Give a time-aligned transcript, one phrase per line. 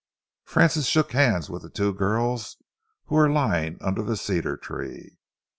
[0.45, 2.57] Francis shook hands with the two girls
[3.05, 5.19] who were lying under the cedar tree.